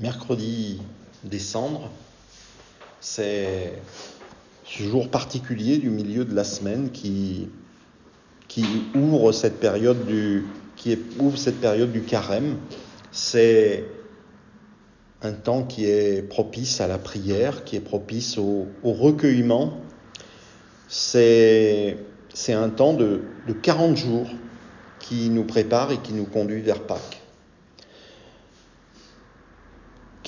[0.00, 0.80] mercredi
[1.24, 1.90] décembre,
[3.00, 3.72] c'est
[4.64, 7.48] ce jour particulier du milieu de la semaine qui,
[8.46, 8.64] qui
[8.94, 10.44] ouvre cette période du
[10.76, 12.56] qui ouvre cette période du carême.
[13.10, 13.84] C'est
[15.22, 19.78] un temps qui est propice à la prière, qui est propice au, recueillement.
[20.86, 21.96] C'est
[22.48, 24.28] un temps de, de 40 jours
[25.00, 27.17] qui nous prépare et qui nous conduit vers Pâques.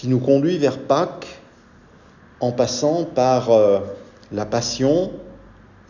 [0.00, 1.42] Qui nous conduit vers Pâques
[2.40, 3.80] en passant par euh,
[4.32, 5.12] la passion,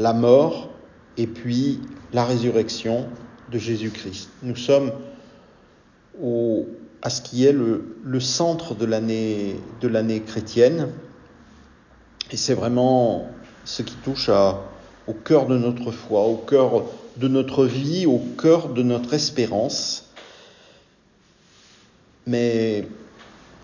[0.00, 0.68] la mort
[1.16, 1.78] et puis
[2.12, 3.06] la résurrection
[3.52, 4.28] de Jésus-Christ.
[4.42, 4.90] Nous sommes
[6.20, 6.66] au,
[7.02, 10.88] à ce qui est le, centre de l'année chrétienne
[12.32, 13.28] et c'est vraiment
[13.64, 14.28] ce qui touche
[15.06, 16.82] au cœur de notre foi, au cœur
[17.16, 20.10] de notre vie, au cœur de notre espérance.
[22.26, 22.88] Mais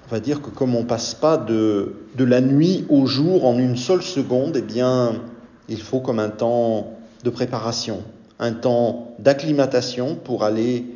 [0.07, 3.59] on va dire que comme on passe pas de, de la nuit au jour en
[3.59, 5.21] une seule seconde, eh bien,
[5.69, 6.93] il faut comme un temps
[7.25, 8.05] de préparation,
[8.39, 10.87] un temps d'acclimatation pour aller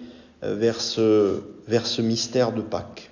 [0.44, 3.10] euh, vers ce, vers ce mystère de Pâques.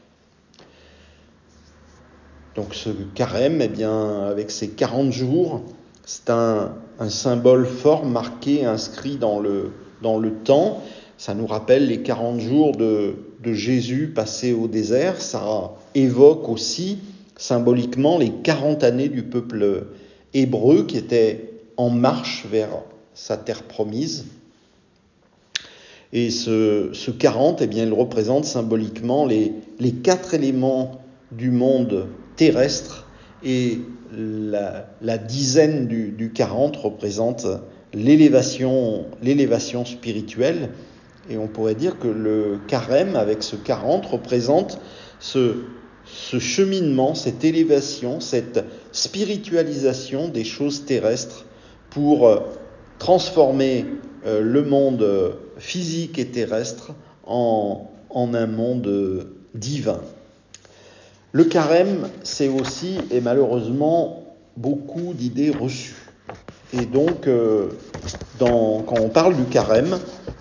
[2.55, 5.63] Donc ce carême, eh bien, avec ses 40 jours,
[6.05, 10.83] c'est un, un, symbole fort marqué, inscrit dans le, dans le temps.
[11.19, 15.21] Ça nous rappelle les 40 jours de, de Jésus passés au désert.
[15.21, 16.99] Ça évoque aussi
[17.37, 19.87] symboliquement les 40 années du peuple
[20.35, 22.71] hébreu qui était en marche vers
[23.15, 24.27] sa terre promise.
[26.13, 29.53] Et ce, ce 40, eh bien, il représente symboliquement les,
[30.03, 31.01] quatre éléments
[31.33, 33.07] du monde terrestre
[33.45, 33.79] et
[34.13, 37.47] la, dizaine du, du 40 représente
[37.93, 39.05] l'élévation
[39.85, 40.71] spirituelle.
[41.31, 44.81] Et on pourrait dire que le carême, avec ce 40, représente
[45.21, 45.65] ce,
[46.39, 51.45] cheminement, cette élévation, cette spiritualisation des choses terrestres
[51.91, 52.41] pour euh,
[52.99, 53.85] transformer
[54.27, 56.93] euh, le monde physique et terrestre
[57.27, 60.01] en un monde divin.
[61.33, 64.25] Le carême, c'est aussi, et malheureusement,
[64.57, 66.08] beaucoup d'idées reçues.
[66.73, 67.69] Et donc, euh,
[68.39, 69.99] quand on parle du carême,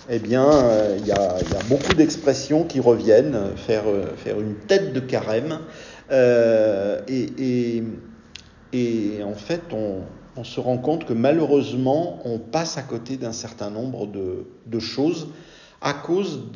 [0.09, 0.49] eh bien,
[0.97, 1.37] il y, a,
[1.69, 3.83] beaucoup d'expressions qui reviennent, faire,
[4.17, 5.59] faire une tête de carême.
[6.11, 7.83] Euh, et,
[9.23, 14.07] en fait, on, se rend compte que malheureusement, on passe à côté d'un certain nombre
[14.07, 15.29] de, choses
[15.81, 16.51] à cause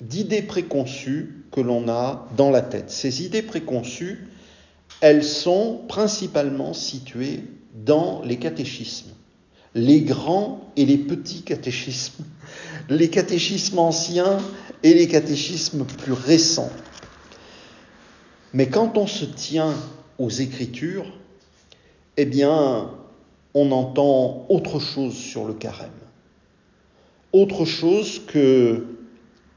[0.00, 2.90] d'idées préconçues que l'on a dans la tête.
[2.90, 4.28] Ces idées préconçues,
[5.00, 7.44] elles sont principalement situées
[7.74, 9.12] dans les catéchismes
[9.74, 12.24] les grands et les petits catéchismes,
[12.88, 14.38] les catéchismes anciens
[14.82, 16.70] et les catéchismes plus récents.
[18.52, 19.74] Mais quand on se tient
[20.18, 21.10] aux Écritures,
[22.18, 22.90] eh bien,
[23.54, 25.88] on entend autre chose sur le carême.
[27.32, 28.84] Autre chose que,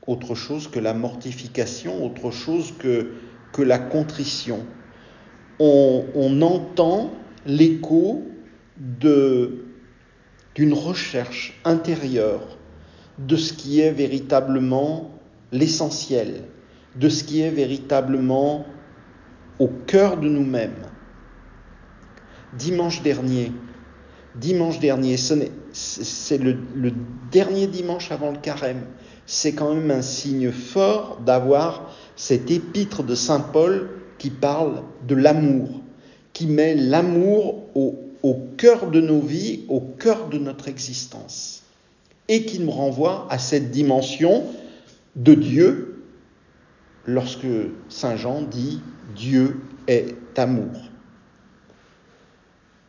[0.07, 3.11] autre chose que la mortification, autre chose que,
[3.51, 4.65] que la contrition.
[5.59, 7.11] On, on entend
[7.45, 8.23] l'écho
[8.77, 12.57] d'une recherche intérieure
[13.19, 15.11] de ce qui est véritablement
[15.51, 16.43] l'essentiel,
[16.95, 18.65] de ce qui est véritablement
[19.59, 20.87] au cœur de nous-mêmes.
[22.57, 23.51] Dimanche dernier,
[24.35, 26.91] dimanche dernier, c'est le, le,
[27.31, 28.85] dernier dimanche avant le carême,
[29.25, 35.15] c'est quand même un signe fort d'avoir cet épître de Saint Paul qui parle de
[35.15, 35.81] l'amour,
[36.35, 41.63] qui met l'amour au cœur de nos vies, au cœur de notre existence,
[42.27, 44.43] et qui nous renvoie à cette dimension
[45.15, 46.03] de Dieu
[47.05, 47.47] lorsque
[47.87, 48.81] Saint Jean dit
[49.15, 50.91] Dieu est amour.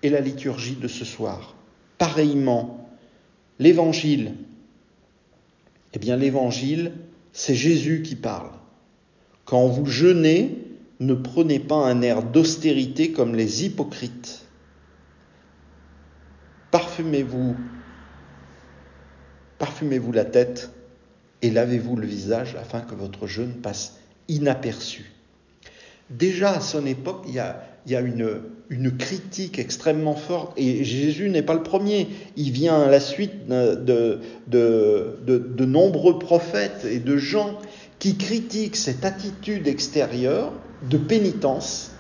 [0.02, 1.54] Et la liturgie de ce soir,
[1.98, 2.90] pareillement,
[3.60, 4.34] l'évangile,
[5.94, 6.94] eh bien l'évangile,
[7.32, 8.50] c'est Jésus qui parle.
[9.44, 10.65] Quand vous jeûnez,
[11.00, 14.46] ne prenez pas un air d'austérité comme les hypocrites
[16.76, 17.56] parfumez-vous,
[19.58, 20.70] parfumez-vous la tête
[21.40, 23.96] et lavez-vous le visage afin que votre jeûne passe
[24.28, 25.12] inaperçu.
[26.10, 31.54] Déjà à son époque, il y a, une, critique extrêmement forte, et Jésus n'est pas
[31.54, 34.20] le premier, il vient à la suite de
[35.64, 37.58] nombreux prophètes et de gens
[37.98, 40.52] qui critiquent cette attitude extérieure
[40.82, 41.92] de pénitence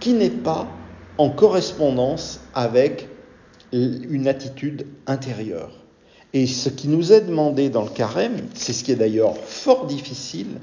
[0.00, 0.68] qui n'est pas
[1.18, 3.08] en correspondance avec
[3.72, 5.72] une attitude intérieure.
[6.32, 9.86] Et ce qui nous est demandé dans le carême, c'est ce qui est d'ailleurs fort
[9.86, 10.60] difficile,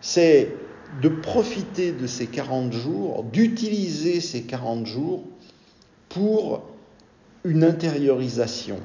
[0.00, 0.54] c'est
[1.02, 5.24] de profiter de ces 40 jours, d'utiliser ces 40 jours
[6.08, 6.62] pour
[7.44, 8.78] une intériorisation,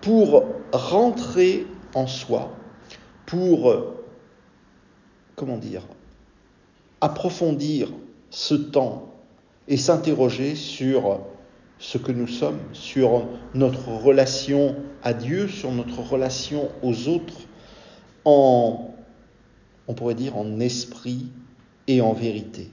[0.00, 2.52] pour rentrer en soi,
[3.24, 3.74] pour,
[5.36, 5.82] comment dire,
[7.00, 7.92] approfondir
[8.30, 9.12] ce temps
[9.68, 11.20] et s'interroger sur
[11.78, 17.40] ce que nous sommes, sur notre relation à Dieu, sur notre relation aux autres,
[18.24, 18.94] en,
[19.88, 21.26] on pourrait dire, en esprit
[21.86, 22.70] et en vérité.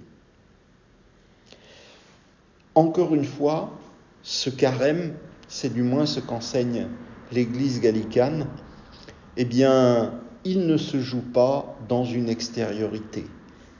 [2.75, 3.71] Encore une fois,
[4.23, 5.13] ce carême,
[5.47, 6.87] c'est du moins ce qu'enseigne
[7.31, 8.47] l'Église gallicane,
[9.37, 13.25] eh bien, il ne se joue pas dans une extériorité.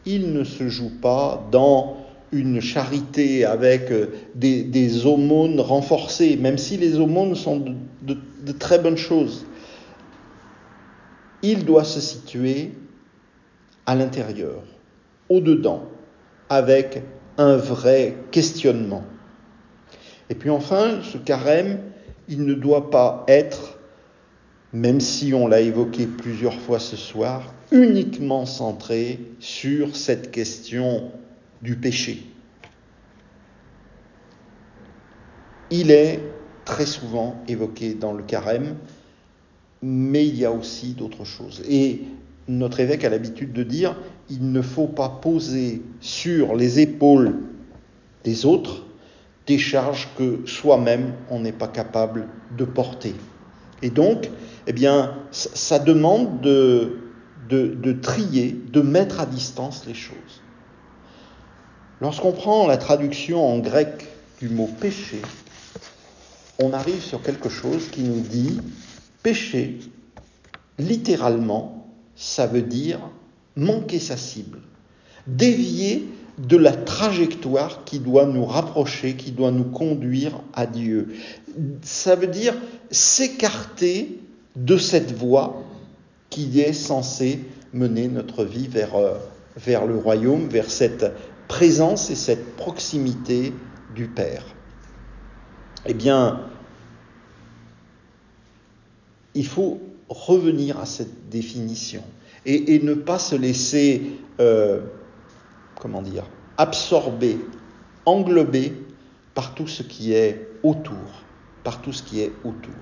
[0.06, 1.98] Il ne se joue pas dans
[2.32, 8.80] une charité avec euh, des, aumônes renforcées, même si les aumônes sont de, de très
[8.80, 9.46] bonnes choses.
[11.42, 12.72] Il doit se situer
[13.86, 14.64] à l'intérieur,
[15.30, 15.84] au-dedans,
[16.50, 17.04] avec
[17.38, 19.04] un vrai questionnement.
[20.30, 21.80] Et puis enfin, ce carême,
[22.28, 23.78] il ne doit pas être,
[24.72, 31.12] même si on l'a évoqué plusieurs fois ce soir, uniquement centré sur cette question
[31.62, 32.24] du péché.
[35.72, 36.20] Il est
[36.66, 38.76] très souvent évoqué dans le carême,
[39.82, 41.62] mais il y a aussi d'autres choses.
[41.68, 42.04] Et
[42.48, 43.98] notre évêque a l'habitude de dire,
[44.30, 47.40] il ne faut pas poser sur les épaules
[48.24, 48.84] des autres
[49.46, 52.28] des charges que soi-même on n'est pas capable
[52.58, 53.14] de porter.
[53.82, 54.30] Et donc,
[54.68, 57.03] eh bien, ça demande de,
[57.50, 60.42] de, trier, de mettre à distance les choses.
[62.02, 64.08] Lorsqu'on prend la traduction en grec
[64.40, 65.22] du mot péché,
[66.60, 68.60] on arrive sur quelque chose qui nous dit
[69.22, 69.80] péché,
[70.78, 73.00] littéralement, ça veut dire
[73.56, 74.60] manquer sa cible,
[75.28, 76.08] dévier
[76.38, 81.16] de la trajectoire qui doit nous rapprocher, qui doit nous conduire à Dieu.
[81.84, 82.56] Ça veut dire
[82.90, 84.20] s'écarter
[84.56, 85.64] de cette voie
[86.34, 89.20] qui est censée mener notre vie vers, euh,
[89.56, 91.06] vers le royaume, vers cette
[91.48, 93.54] présence et cette proximité
[93.94, 94.44] du Père.
[95.86, 96.42] Eh bien,
[99.36, 102.02] il faut revenir à cette définition
[102.48, 104.02] et, ne pas se laisser
[104.40, 104.82] euh,
[105.80, 106.26] comment dire,
[106.58, 107.38] absorbé,
[108.06, 108.74] englobé
[109.36, 111.24] par tout ce qui est autour,
[111.64, 112.74] par tout ce qui est autour.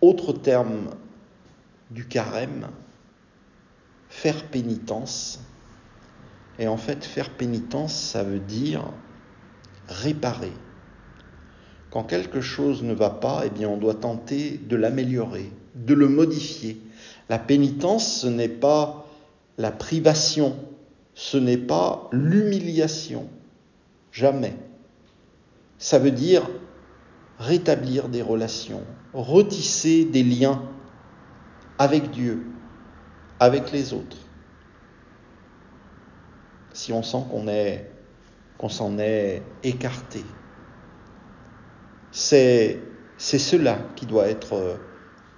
[0.00, 0.90] Autre terme
[1.90, 2.68] du carême,
[4.08, 5.40] faire pénitence.
[6.58, 8.84] Et en fait, faire pénitence, ça veut dire
[9.88, 10.52] réparer.
[11.90, 16.08] Quand quelque chose ne va pas, eh bien, on doit tenter de l'améliorer, de le
[16.08, 16.80] modifier,
[17.28, 19.06] la pénitence, ce n'est pas
[19.56, 20.56] la privation,
[21.14, 23.28] ce n'est pas l'humiliation,
[24.12, 24.54] jamais.
[25.78, 26.48] Ça veut dire
[27.38, 30.62] rétablir des relations, retisser des liens
[31.78, 32.46] avec Dieu,
[33.40, 34.18] avec les autres.
[36.72, 37.90] Si on sent qu'on est
[38.58, 40.24] qu'on s'en est écarté.
[42.10, 42.80] C'est,
[43.16, 44.74] c'est cela qui doit être euh,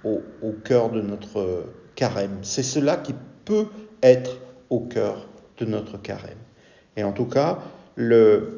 [0.03, 1.65] au, au cœur de notre
[1.95, 2.39] carême.
[2.41, 3.13] C'est cela qui
[3.45, 3.67] peut
[4.01, 5.27] être au cœur
[5.59, 6.39] de notre carême.
[6.97, 7.59] Et en tout cas,
[7.97, 8.57] l'élément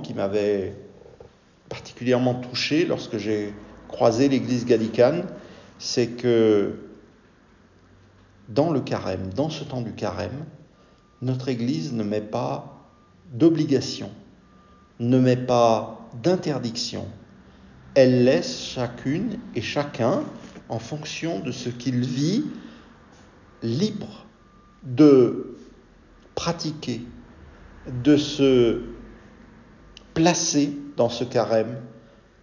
[0.00, 0.74] qui m'avait
[1.72, 3.54] particulièrement touché lorsque j'ai
[3.88, 5.24] croisé l'église gallicane,
[5.78, 6.74] c'est que
[8.50, 10.44] dans le carême, dans ce temps du carême,
[11.22, 12.78] notre église ne met pas
[13.32, 14.10] d'obligation,
[15.00, 17.06] ne met pas d'interdiction.
[17.94, 20.24] Elle laisse chacune et chacun
[20.68, 22.44] en fonction de ce qu'il vit,
[23.62, 24.26] libre
[24.82, 25.56] de
[26.34, 27.00] pratiquer,
[28.04, 28.91] de se
[30.14, 31.76] placer dans ce carême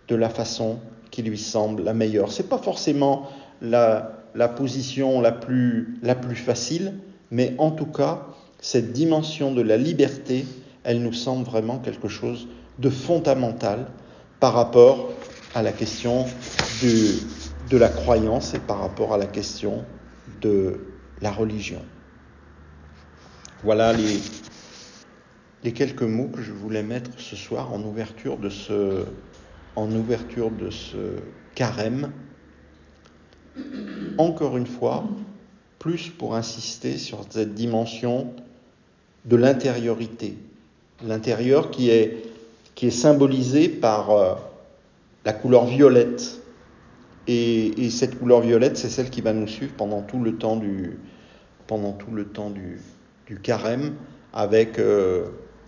[0.08, 0.80] de la façon
[1.12, 2.32] qui lui semble la meilleure.
[2.32, 3.30] Ce n'est pas forcément
[3.62, 4.16] la,
[4.56, 6.00] position la plus,
[6.36, 6.96] facile,
[7.32, 8.26] mais en tout cas,
[8.60, 10.46] cette dimension de la liberté,
[10.84, 12.48] elle nous semble vraiment quelque chose
[12.80, 13.88] de fondamental
[14.40, 15.10] par rapport
[15.54, 16.26] à la question
[16.82, 19.84] de la croyance et par rapport à la question
[20.42, 20.80] de
[21.22, 21.82] la religion.
[23.64, 24.20] Voilà les,
[25.64, 29.06] les quelques mots que je voulais mettre ce soir en ouverture de ce,
[31.56, 32.12] carême.
[34.18, 35.04] Encore une fois,
[35.78, 38.34] plus pour insister sur cette dimension
[39.26, 40.38] de l'intériorité.
[41.06, 42.24] L'intérieur qui est,
[42.90, 44.36] symbolisé par euh,
[45.26, 46.40] la couleur violette
[47.28, 50.98] Et, cette couleur violette, c'est celle qui va nous suivre pendant tout le temps du,
[51.68, 52.80] pendant tout le temps du,
[53.28, 53.96] du carême,
[54.32, 55.26] avec, euh,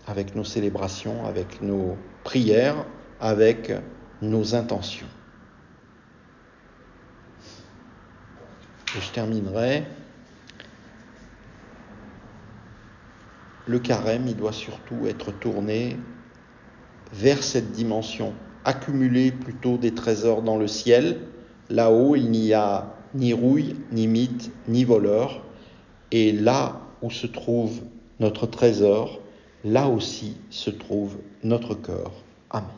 [0.07, 2.85] avec nos célébrations, avec nos prières,
[3.19, 3.71] avec
[4.21, 5.07] nos intentions.
[8.99, 9.83] Je terminerai.
[13.65, 15.97] Le carême, il doit surtout être tourné
[17.13, 18.33] vers cette dimension,
[18.65, 21.19] accumuler plutôt des trésors dans le ciel.
[21.69, 25.43] Là-haut, il n'y a ni rouille, ni mythe, ni voleur.
[26.11, 27.81] Et là où se trouve
[28.19, 29.20] notre trésor,
[29.63, 32.11] là aussi se trouve notre cœur.
[32.49, 32.69] Amen.